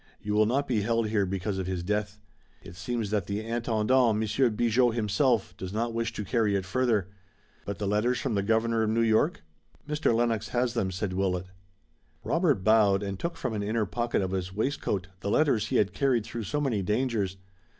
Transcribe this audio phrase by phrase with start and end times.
[0.19, 2.17] You will not be held here because of his death.
[2.63, 7.07] It seems that the Intendant, Monsieur Bigot himself, does not wish to carry it further.
[7.65, 9.43] But the letters from the Governor of New York?"
[9.87, 10.11] "Mr.
[10.11, 11.45] Lennox has them," said Willet.
[12.23, 15.93] Robert bowed and took from an inner pocket of his waistcoat the letters he had
[15.93, 17.37] carried through so many dangers.